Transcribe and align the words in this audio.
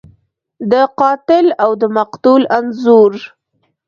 د 0.71 0.73
قاتل 0.99 1.45
او 1.63 1.71
د 1.81 1.83
مقتول 1.97 2.41
انځور 2.57 3.13